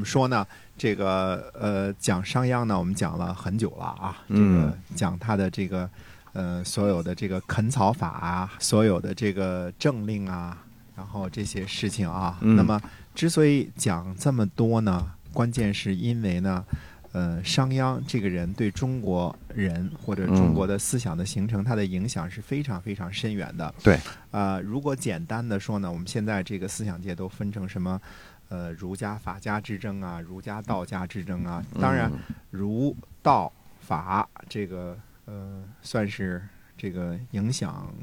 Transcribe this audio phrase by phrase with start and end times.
[0.00, 0.46] 怎么说呢？
[0.78, 4.16] 这个呃，讲商鞅呢，我们讲了很久了啊。
[4.28, 5.86] 这嗯个讲他的这个
[6.32, 10.56] 呃，所有的这个垦草法啊，所有的这个政令啊，
[10.96, 12.38] 然后这些事情啊。
[12.40, 12.80] 嗯那么
[13.14, 16.64] 之所以讲这么多呢，关键是因为呢。
[17.12, 23.74] 呃，商鞅这个人对中国人或者中国的思想的形成，他的影响是非常非常深远的。
[23.82, 23.98] 对，
[24.30, 28.00] 呃，如果简单的说呢，我们现在这个思想界都分成什么？
[28.48, 31.64] 呃，儒家、法家之争啊，儒家、道家之争啊。
[31.80, 36.42] 当然，嗯儒、道、法这个呃，算是
[36.76, 37.94] 这个影响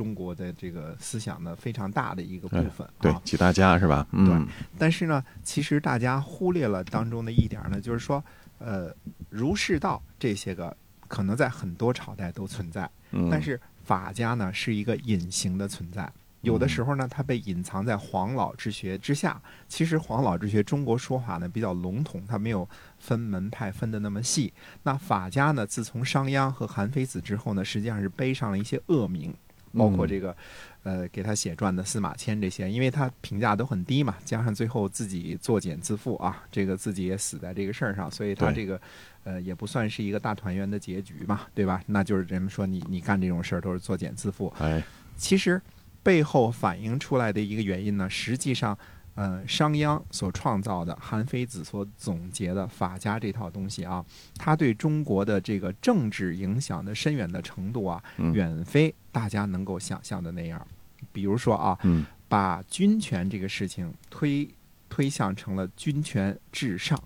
[0.00, 2.92] 中国的这个思想的非常大的一个部分、啊。
[3.02, 4.06] 对几大家是吧？
[4.12, 8.24] 嗯，但是呢，其实大家忽略了当中的一点呢，就是说，
[8.60, 8.90] 呃，
[9.28, 10.74] 儒释道这些个
[11.06, 16.10] 可能在很多朝代都存在，嗯但是法家呢是一个隐形的存在。
[16.40, 19.38] 有的时候呢，它被隐藏在黄老之学之下。
[19.68, 22.66] 其实黄老之学中国说法呢比较笼统，它没有
[22.98, 24.50] 分门派分的那么细。
[24.84, 29.34] 那法家呢，自从商鞅和韩非子之后呢，实际上是背上了一些恶名，
[29.72, 30.36] 包括这个，
[30.82, 38.80] 呃，给他写传的司马迁这些，因为他评价都很低嘛，加上最后自己作茧自缚啊，这个自己也死在这个事儿上，所以他这个，
[39.24, 41.82] 呃，也不算是一个大团圆的结局嘛，对吧？
[41.86, 44.82] 那就是人们说你你干这种事儿都是作茧自缚，哎，
[45.16, 45.60] 其实
[46.02, 48.76] 背后反映出来的一个原因呢，实际上，
[49.16, 54.04] 呃，商鞅所创造的，韩非子所总结的法家这套东西啊，
[54.38, 60.64] 它对中国的这个政治影响的深远的程度啊，嗯远非大家能够想象的那样。
[61.12, 64.48] 比如说啊，嗯把军权这个事情推
[64.88, 66.98] 推向成了军权至上，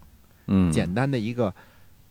[0.47, 1.53] 嗯，简单的一个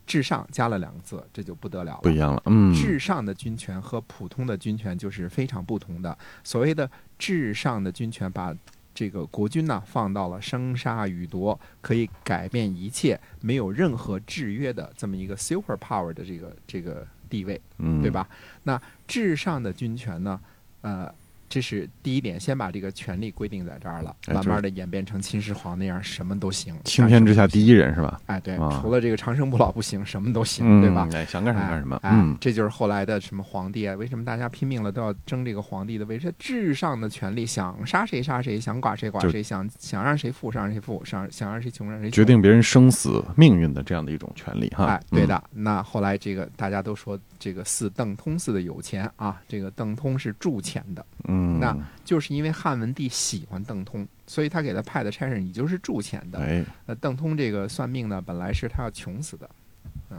[0.06, 2.00] 至上加了两个字，这就不得了了。
[2.02, 6.18] 不一样了，嗯，至上的军权和普通的军权就是非常不同的。
[6.42, 8.54] 所谓的至上的军权，把
[8.94, 18.10] 这个国君呢放到了生杀予夺，可以改变一切，没有任何制约的这么一个 super power 的这个这个地位，嗯，对？
[18.10, 18.28] 吧？
[18.62, 20.40] 那至上的军权呢，
[20.82, 21.12] 呃。
[21.54, 26.74] 这是第一点，先把这个权力规定在这儿了，哎慢慢的演变成秦始皇那样，什么都行。
[26.82, 28.20] 青天之下第一人是吧？
[28.26, 31.08] 哎，对，啊除了这个长生不老不行，什么都行，嗯，对吧？
[31.12, 33.94] 哎，想干什么干什么，哎，这就是后来的什么皇帝啊？
[33.94, 36.34] 为什么大家拼命了都要争这个皇帝的位置？
[36.40, 44.86] 至上的权利，想杀谁杀谁，想剐谁剐谁，想想让谁富让谁富，想想让谁穷让谁穷决定别人生死命运的这样的一种权利哈。
[44.86, 45.40] 哎，对的。
[45.52, 56.38] 那后来这个大家都说这个似邓通似的有钱啊，这个邓通是铸钱的，嗯，那嗯，就是因为汉文帝喜欢邓通，所以他给他派的差事，你就是铸钱的。
[56.38, 59.48] 哎，那邓通这个算命呢，本来是他要穷死的。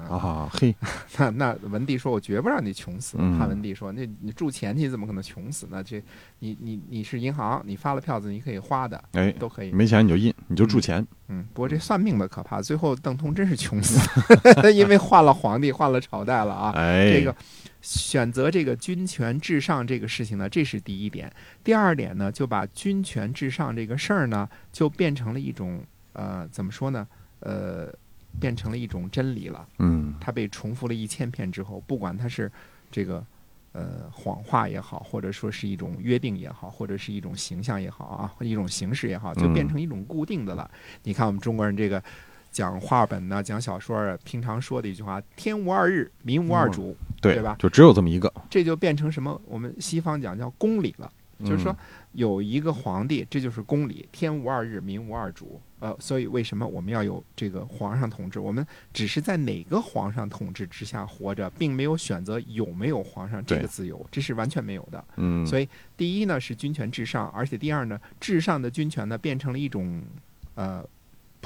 [0.10, 0.76] 啊，啊，嘿，
[1.18, 3.18] 那那文帝说：“我绝不让你穷死。
[3.20, 5.84] 嗯汉文帝说：“那你铸钱你怎么可能穷死呢？
[5.84, 6.02] 这
[6.40, 9.72] 你你你是银行，你发了票子你可以花的，哎，都可以。
[9.72, 14.00] 没钱你就印，你就铸钱，嗯，不过这算命的可怕，最后邓通真是穷死，
[14.74, 16.72] 因为换了皇帝，换了朝代了啊。
[16.76, 17.36] 哎，这个
[17.82, 21.32] 选择这个军权至上这个事情呢，这是第一点。
[21.64, 27.08] 第二点呢，就把军权至上这个事儿呢，就变成了一种呃，怎么说呢？
[27.42, 27.94] 呃，
[28.40, 29.68] 变成了一种真理了。
[29.80, 32.52] 嗯，它被重复了一千遍之后，不管它是
[32.92, 33.26] 这个
[33.72, 40.70] 呃谎话也好，或者说是一种约定也好，或者是一种形象也好啊，或者一种形式也好，就嗯变成一种固定的了。
[41.04, 42.02] 你看我们中国人这个
[42.52, 49.42] 讲话本呢，讲小说啊，平常说的一句话“天无二日，民无二主”，对对吧就只有这么一个，这就变成什么？
[49.46, 51.12] 我们西方讲叫公理了。
[51.44, 51.78] 就是说嗯，
[52.14, 55.60] 有一个皇帝，这就是公理，天无二日，民无二主。
[55.80, 58.40] 呃，所以为什么我们要有这个皇上统治？
[58.40, 65.04] 我们只是在哪个皇上统治之下活着，并没有选择有没有皇上这个自由，这是完全没有的。
[65.18, 70.02] 嗯，所以第一呢是君权至上，而且第二呢，至上的君权呢变成了一种
[70.56, 70.84] 呃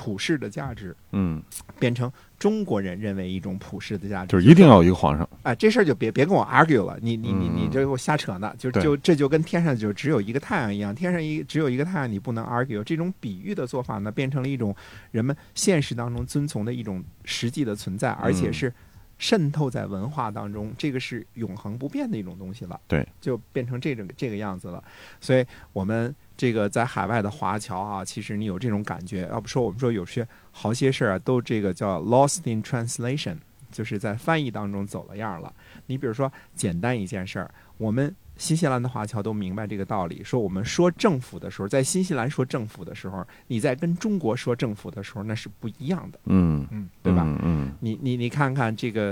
[0.02, 1.44] 普世的价值，嗯，
[1.78, 7.70] 变成中国人认为一种普世的价值，就是一定要有一个皇上，哎，这事儿就别别跟我 argue 了，你你你你嗯。
[7.70, 12.82] 这给我瞎扯呢，就就这就跟天上就只有一个太阳一样，天上一只有一个太阳，你不能 argue。
[12.82, 14.74] 这种比喻的做法呢，变成了一种
[15.12, 18.54] 人们现实当中遵从的一种实际的存在，而且嗯。
[18.54, 18.74] 是
[19.22, 22.80] 渗透在文化当中，这个是永恒不变的一种东西了。
[22.88, 24.82] 对，就变成这种这个样子了。
[25.20, 33.36] 所以我们这个在海外的华侨啊，其实你有这种感觉，要不说我们说有些好些事儿啊，都这个叫 lost in translation，
[33.70, 35.54] 就是在翻译当中走了样了。
[35.88, 47.24] 你比如说简单一件事儿，我们新西兰的华侨都明白这个道理，说我们说政府的时候，在新西兰说政府的时候，你在跟中国说政府的时候，那是不一样的，嗯，嗯，对吧？
[47.26, 49.10] 嗯嗯，你你你看看这个，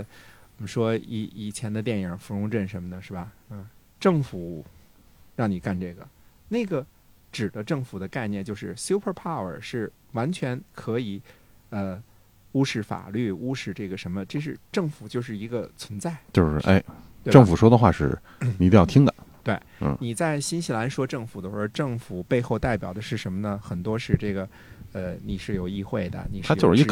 [0.55, 3.29] 我们说以以前的电影《芙蓉镇》什么的，是吧？
[3.49, 3.67] 嗯，
[3.99, 4.65] 政府
[5.35, 6.07] 让你干这个，
[6.47, 6.85] 那个
[7.31, 11.21] 指的政府的概念就是 super power，是完全可以
[11.69, 12.01] 呃
[12.53, 16.15] 无视法律，无视这个什么，这是政府就是一个存在。
[16.33, 16.83] 就是哎，
[17.25, 18.17] 政府说的话是
[18.57, 19.13] 你一定要听的。
[19.47, 19.57] 对
[19.99, 23.57] 你在新西兰说政府的时候，政府背后代表的是什么呢？
[23.63, 24.49] 很多是这个，
[24.91, 26.83] 呃，你是有议会的，你是它就是一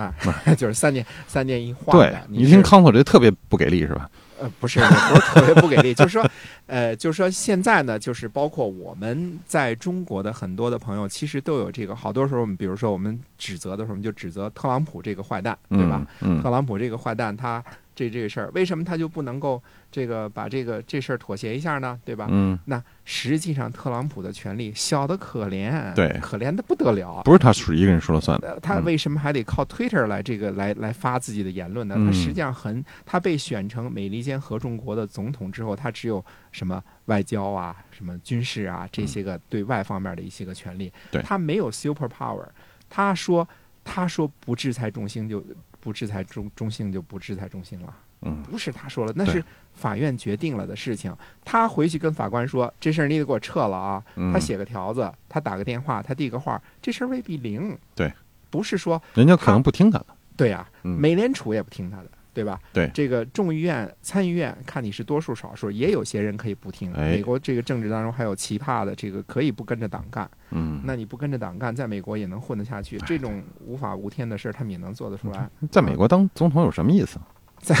[0.00, 0.14] 啊，
[0.56, 2.22] 就是三年三年一换对的。
[2.28, 4.08] 你一听是 council 这特别不给力是吧？
[4.40, 6.26] 呃，不是，不是特别不给力，就是说，
[6.66, 16.00] 呃，就是说现在呢，就是包括我们在中国的很多的朋友，其实都有这个，好多时候我们比如说我们指责的时候，我们就指责特朗普这个坏蛋，对吧？
[16.20, 16.38] 嗯？
[16.38, 17.62] 嗯，特朗普这个坏蛋，他
[18.00, 19.62] 这这个事儿，为什么他就不能够
[19.92, 22.00] 这个把这个这事儿妥协一下呢？
[22.02, 22.26] 对吧？
[22.30, 27.20] 嗯，那实际上特朗普的权力小的可怜，对可怜的不得了。
[27.24, 28.52] 不是他属一个人说了算的。
[28.52, 31.94] 呃他嗯为什么还得靠 Twitter 来这个来来发自己的言论呢？
[31.94, 42.46] 他嗯实际上很，他被选成美利坚合众国的总统之后，他只有什么外交啊、什么军事啊这些个对外方面的一些个权利，嗯对他没有 super power。
[42.88, 43.46] 他说
[43.84, 45.44] 他说不制裁中兴就
[45.80, 47.94] 不制裁中中兴就不制裁中兴了。
[48.22, 49.42] 嗯，不是他说了，那是
[49.72, 51.14] 法院决定了的事情。
[51.42, 54.04] 他回去跟法官说，这事儿你得给我撤了啊。
[54.16, 57.74] 嗯他写个条子，他打个电话，他递个话，这事儿未必灵。
[57.94, 58.12] 对，
[58.50, 60.06] 不是说人家可能不听他的。
[60.36, 62.10] 对呀、嗯美联储也不听他的，
[62.40, 62.58] 对吧？
[62.72, 66.90] 对这个众议院、参议院，看你是多数少数，也有些人可以不听。
[66.94, 70.28] 哎美国这个政治当中还有奇葩的，这个可以不跟着党干。
[70.50, 72.98] 嗯，那你不跟着党干，在美国也能混得下去。
[73.00, 75.48] 这种无法无天的事儿，他们也能做得出来。
[75.70, 77.18] 在美国当总统有什么意思？
[77.60, 77.76] 在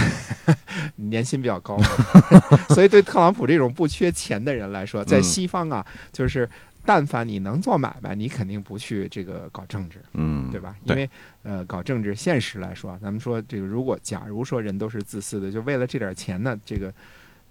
[0.96, 1.78] 年薪比较高，
[2.68, 6.46] 所以对特朗普这种不缺钱的人来说，在嗯西方啊，就是
[6.92, 10.74] 但凡你能做买卖，你肯定不去这个搞政治，嗯，对吧？
[10.82, 11.08] 因为
[11.44, 16.92] 呃，搞政治现实来说，咱们说这个，如果假如说人都是自私的，就为了这点钱呢，这个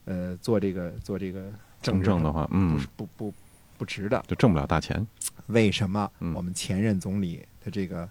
[0.04, 1.44] 呃，做这个做这个
[1.82, 3.34] 政治真正的话，不嗯是，不不
[3.78, 4.22] 不值的。
[4.28, 5.08] 就挣不了大钱。
[5.48, 8.10] 为什么嗯我们前任总理的这个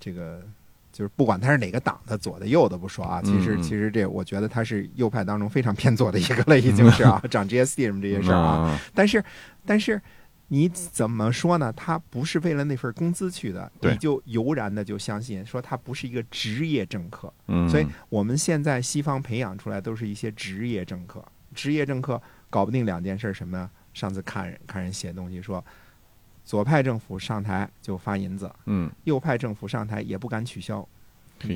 [0.00, 0.42] 这个
[0.90, 8.70] 就是不管他是哪个党的，左的右的不说啊，其实其实这我觉得他是右派当中非常偏左的一个了，已经是啊， 涨 GST 什么这些事儿啊。
[8.70, 9.22] 啊，但是
[9.66, 10.00] 但是
[10.48, 11.72] 你怎么说呢？
[11.72, 17.32] 他不是为了那份工资去的，你就油然的就相信说他不是一个职业政客。
[17.48, 23.70] 嗯，所以我们现在西方培养出来都是一些职业政客，职业政客搞不定两件事什么呢？
[23.92, 25.64] 上次看人看人写东西说，
[26.44, 30.86] 左派政府上台就发银子，嗯，右派政府上台也不敢取消。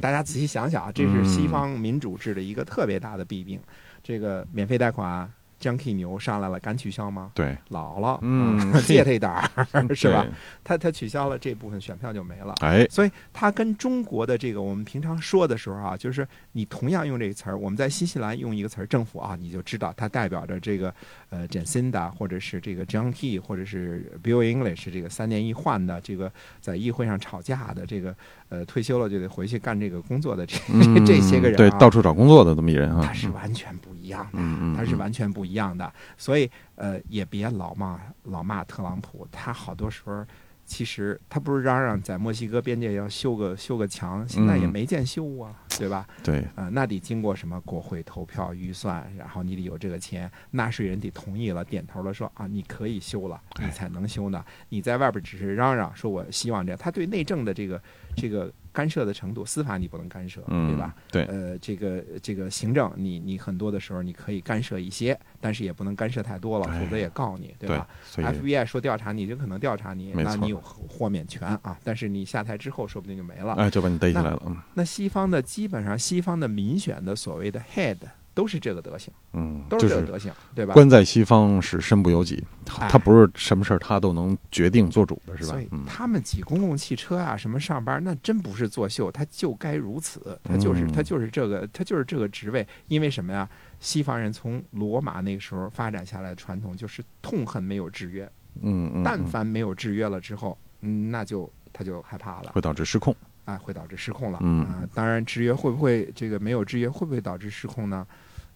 [0.02, 3.60] 大家仔细想想啊，这是西嗯方民主制的一个特别大的弊病。
[4.02, 7.30] 这个免费贷款，Junkie 牛上来了，敢取消吗？
[7.34, 9.48] 对，老了， 嗯借他一点儿，
[9.94, 10.26] 是吧？？
[10.64, 12.54] 他他取消了这部分选票就没了。
[12.60, 20.94] 哎，所以他跟中国的这个我们平常说的时候啊，就是你同样用这个词儿，我们在新西兰用一个词儿“政府”啊，你就知道它代表着这个
[21.30, 26.30] 呃 Jacinda 或者是这个 John Key 或者是 Bill English 这个三年一换的这个
[26.60, 28.14] 在议会上吵架的这个
[28.48, 34.30] 呃退休了就得回去干这个工作的这、嗯 这些个人、啊，对，到处找工作的这么一人啊，他是完全不一样的。
[34.34, 40.24] 嗯嗯，它是嗯完全不一样的，所以呃，也别老骂老骂特朗普，他好多时候
[40.70, 46.06] 其实他不是嚷嚷在墨西哥边界要修个修个墙，现在也嗯没见修啊，对吧？
[46.22, 54.44] 对，呃，那得经过什么国会投票预算，然后你得有这个钱，纳税人得同意了，点头了，说啊你可以修了，你哎才能修呢。
[54.68, 57.82] 你在外边只是嚷嚷说我希望这样，他对内政的这个
[58.16, 58.48] 这个
[58.80, 60.94] 干涉的程度，司法你不能干涉，嗯，对吧？？
[61.12, 73.52] 对，呃，这个这个行政，你你很多的时候你可以干涉一些，但是也不能干涉太多了，哎否则也告你，对对吧所以？FBI 说调查你，就可能调查你，那你有豁免权啊，但是你下台之后，说不定就没了。
[73.56, 77.98] 哎，就把你逮起来了，嗯那西方的基本上，西方的民选的所谓的 head
[78.32, 80.74] 都是这个德行，嗯，都是是这个德行，对吧？
[80.74, 82.42] 官在西方是身不由己，
[82.78, 82.88] 哎。
[82.88, 85.50] 他不是什么事儿他都能决定做主的，是吧？
[85.50, 85.68] 所以？
[85.72, 90.92] 嗯，他们挤公共汽车啊，什么上班，那真不是作秀，他就该如此，他就是嗯。
[90.92, 93.48] 他就是这个他就是这个职位，因为什么呀？
[93.80, 103.16] 西方人从罗马那个时候发展下来的传统就是痛恨没有制约，嗯嗯，但嗯凡没有制约了之后，嗯，那就他就害怕了，会导致失控，
[103.50, 104.38] 啊，会导致失控了。
[104.42, 108.06] 嗯啊，当然制约会不会这个没有制约会不会导致失控呢？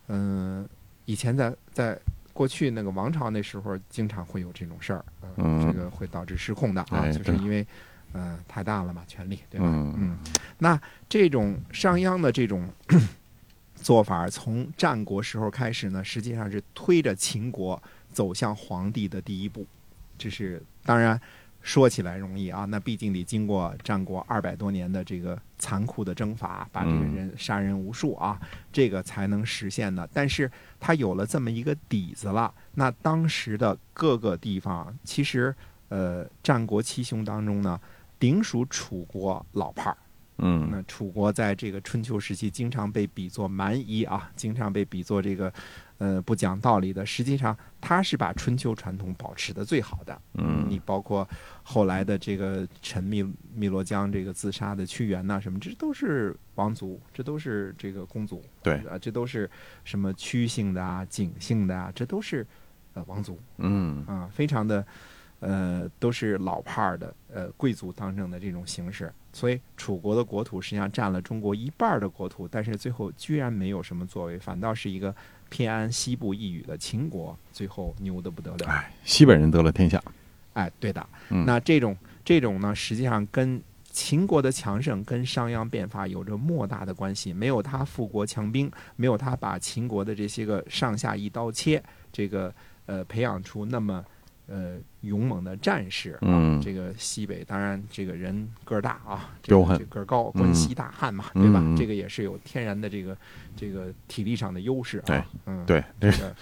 [0.08, 0.68] 嗯、
[1.06, 1.98] 以前在在
[2.32, 7.66] 过去那个王朝那时候，经常会有这种事儿，呃嗯这个会导致失控的啊，哎就是因为
[8.12, 9.66] 嗯太大了嘛，权力对吧？
[9.68, 10.18] 嗯嗯，
[10.58, 12.68] 那这种商鞅的这种
[13.76, 19.66] 做法，从战国时候开始呢，实际上是推着秦国走向皇帝的第一步。
[20.16, 21.20] 这是当然
[21.64, 28.40] 说起来容易啊，那毕竟得经过战国二百多年的这个残酷的征伐，把这个人杀人无数啊，
[28.72, 30.08] 这个才能实现的。
[30.12, 35.52] 但是他有了这么一个底子了，那当时的各个地方，其实
[35.88, 37.80] 呃，战国七雄当中呢。
[38.16, 39.96] 顶属楚国老派儿。
[40.38, 45.52] 嗯那楚国在这个春秋时期经常被比作蛮夷啊，经常被比作这个
[45.98, 47.04] 呃不讲道理的。
[47.06, 50.20] 实际上，他是把春秋传统保持的最好的。
[50.34, 51.28] 嗯你包括
[51.62, 58.42] 后来的这个陈汨汨罗江这个自杀的屈原呐、什么，这都是王族，这都是这个公族。
[58.62, 59.48] 对啊，这都是
[59.84, 62.46] 什么屈姓的啊、景姓的啊，这都是
[62.94, 64.84] 呃王族嗯啊，非常的
[65.40, 69.12] 呃都是老派儿的呃贵族当政的这种形式。
[69.34, 75.14] 所以楚国的国土实际上占了中国一半儿的国土，但是最后居然没有什么作为，反倒是一个
[75.50, 78.66] 偏安西部一隅的秦国，最后牛的不得了。
[78.68, 80.00] 哎，西北人得了天下。
[80.52, 81.04] 哎，对的。
[81.30, 83.60] 嗯那这种这种呢，实际上跟
[83.90, 87.32] 秦国的强盛跟商鞅变法有着莫大的关系。
[87.32, 92.54] 没有他富国强兵，没有他把秦国的这些个上下一刀切，这个
[92.86, 94.04] 呃培养出那么
[94.46, 96.20] 呃勇猛的战士啊。
[96.22, 101.62] 嗯这个西北当然这个人个儿大啊，这个个儿高，关西大汉嘛，对吧？
[101.76, 103.16] 这个也是有天然的这个
[103.56, 105.04] 这个体力上的优势啊。
[105.06, 106.34] 对，嗯，对，这这个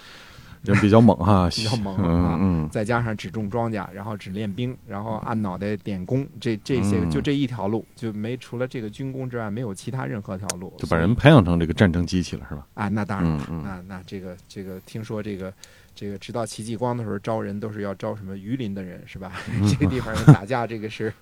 [0.63, 10.73] 人比较猛哈， 比较猛啊再加上只种庄稼，然后只练兵，然后按脑袋点工，这这些嗯就这一条路，就没除了这个军工之外，没有其他任何条路。
[10.77, 12.65] 就把人培养成这个战争机器了，是吧？
[12.75, 15.53] 啊，那当然了，那那这个这个，听说这个
[15.93, 19.33] 这个，直到戚继光的时候招人都是要招什么榆林的人是吧？
[19.51, 21.13] 嗯 这个地方人打架，这个是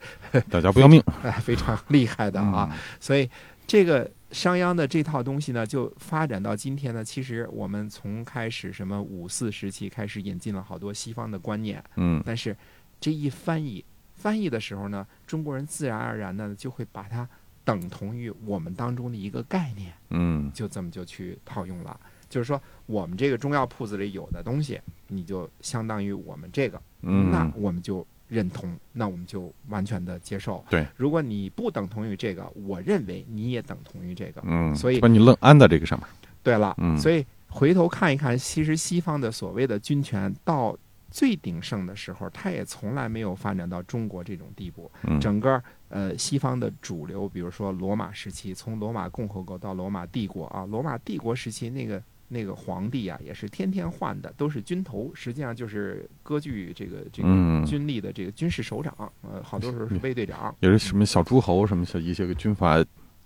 [0.49, 2.69] 打架不要命哎 非常厉害的啊。
[2.71, 3.27] 嗯所以
[3.71, 7.05] 这个商鞅的这套东西呢，就发展到今天呢。
[7.05, 12.53] 其实我们从开始什么五四时期开始引进了好多西方的观念，嗯但是
[12.99, 13.81] 这一翻译，
[14.13, 17.25] 翻译的时候呢，中国人自然而然的就会把它
[17.63, 21.97] 等同于我们当中的一个概念，嗯就这么就去套用了。
[22.27, 30.63] 就是说，我们这个中药铺子里有的东西，你就相当于我们这个，嗯那嗯，我们就认同，那我们就完全的接受。
[30.69, 34.41] 对，如果你不等同于这个，我认为你也等同于这个。
[34.45, 36.07] 嗯，所以把你愣安在这个上面。
[36.41, 40.73] 对了，嗯所以回头看一看，其实西方的所谓的军权到
[41.09, 44.89] 最鼎盛的时候，它也从来没有发展到中国这种地步。
[45.03, 52.01] 嗯整个呃西方的主流，比如说罗马时期，从罗马共和国到罗马帝国啊，罗马帝国时期那个。
[52.33, 60.55] 那个皇帝啊，也是天天换的，都是军头，实际上就是割据这个这个嗯军力的这个军事首长，呃，好多时候是卫队长。
[60.61, 62.81] 也是什么小诸侯，什么小一些个军阀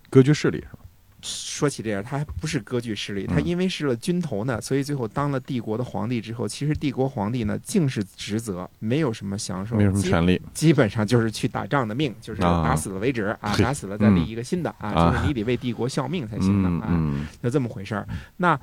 [0.10, 0.80] 割据势力是吧？
[1.22, 10.40] 说起这样，他还不是割据势力，他嗯因为是了军头呢，所以最后当了帝国的皇帝之后，其实帝国皇帝呢尽是职责，没有什么享受，没有什么权利。
[10.54, 18.08] 基本上就是去打仗的命，就是啊打死了为止啊，嘿打死了再立一个新的啊，啊就是你得为帝国效命才行的啊，就这么回事儿。
[18.38, 18.60] 那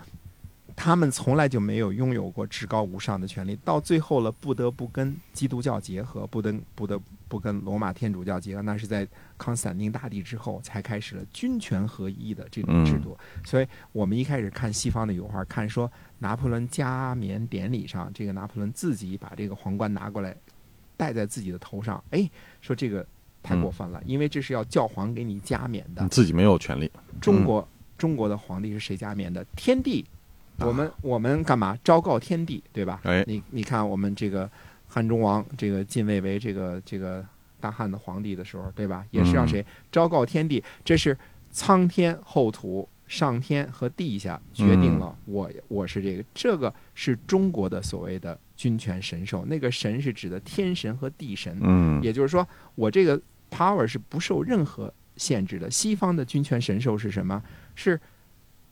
[0.77, 9.07] 他们从来就没有拥有过至高无上的权利，到最后了，不得不跟基督教结合，不得不得不跟罗马天主教结合，那是在
[9.39, 13.17] 康斯坦丁大帝之后才开始了军权合一的这种制度。
[13.45, 20.37] 所以我们一开始看西方的油画，看说拿破仑加冕典礼上，这个拿破仑自己把这个皇冠拿过来
[20.97, 22.29] 戴在自己的头上，哎，
[22.61, 23.07] 说这个
[23.43, 26.09] 太过分了，因为这是要教皇给你加冕的你。
[26.09, 26.91] 自己没有权利。
[27.21, 29.45] 中国中国的皇帝是谁加冕的？
[29.55, 30.05] 天帝。
[30.59, 31.77] 啊我们我们干嘛？
[31.83, 33.01] 昭告天地，对吧？
[33.05, 34.51] 哎你你看我们这个
[34.87, 37.25] 汉中王这个晋位为这个这个
[37.61, 39.05] 大汉的皇帝的时候，对吧？
[39.11, 40.63] 也是让谁昭告天地？
[40.85, 41.17] 这是
[41.51, 42.89] 苍天厚土。
[43.09, 49.45] 上天和地下决定了我，我是这个，这个是中国的所谓的君权神授。
[49.45, 55.71] 那个神是指的天神和地神，嗯也就是说，我这个 power 是不受任何限制的。
[55.71, 57.43] 西方的君权神授是什么？
[57.75, 58.01] 是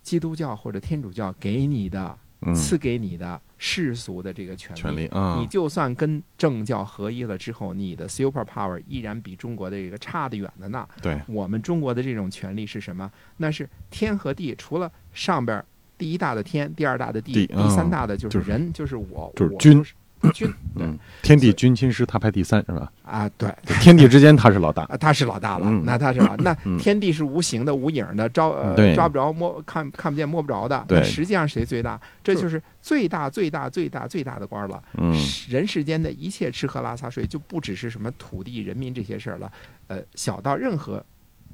[0.03, 4.81] 基督教或者天主教给你的、嗯，赐给你的世俗的这个权利。
[4.81, 10.89] 权利啊你，就算跟政教合一了之后，你的 super power 依然比中国的这个差得远的呢。
[11.03, 13.11] 对，我们中国的这种权利是什么？
[13.37, 15.63] 那是天和地，除了上边
[15.99, 19.85] 第一大的天，第二大的地，地第三大的就就是是人，就是我，我就是君
[20.23, 22.93] 就是君，对嗯，天地君亲师，他排第三是吧？
[23.03, 24.83] 啊，对，天地之间他是老大。
[24.85, 30.85] 啊， 他是老大了，嗯那他是老，那嗯天地是无形的、无影的，招呃抓不着、摸看看不见、摸不着的。
[30.87, 32.01] 对实际上谁最大？
[32.23, 34.83] 这就是最大、最大、最大、最大的官了。
[34.99, 35.15] 嗯
[35.49, 39.51] 人世间的一切吃喝拉撒睡，就不只是什么土地、人民这些事儿了，
[39.89, 41.03] 呃，小到任何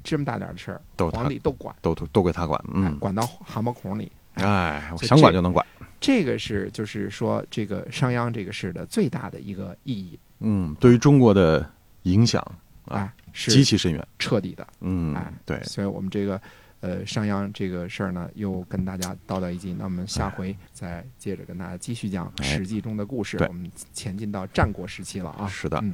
[0.03, 2.59] 这么大点儿的事儿，都他皇帝都管，都都都归他管。
[2.67, 4.11] 哎嗯，管到汗毛孔里。
[4.35, 5.65] 哎，想管就能管。
[6.07, 11.69] 这个是就是说这个商鞅这个事的最大的一个意义嗯，对于中国的
[12.03, 12.41] 影响
[12.85, 14.07] 啊，是，极其深远。
[14.17, 14.65] 彻底的。
[14.79, 16.39] 嗯哎，对，所以我们这个
[16.79, 19.73] 呃商鞅这个事儿呢，又跟大家叨叨一句。
[19.73, 23.35] 那我们下回再接着跟大家继续讲《哎史记》中的故事。
[23.35, 25.45] 对我们前进到战国时期了啊。
[25.45, 25.93] 是的嗯。